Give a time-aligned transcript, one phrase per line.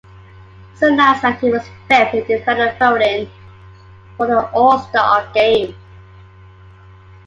[0.03, 3.29] It was announced that he was fifth in defender voting
[4.17, 5.75] for the All-Star Game.